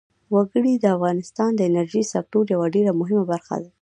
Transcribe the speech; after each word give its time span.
وګړي 0.35 0.73
د 0.79 0.85
افغانستان 0.95 1.49
د 1.55 1.61
انرژۍ 1.69 2.03
سکتور 2.13 2.43
یوه 2.55 2.67
ډېره 2.75 2.91
مهمه 2.99 3.23
برخه 3.31 3.55
ده. 3.61 3.69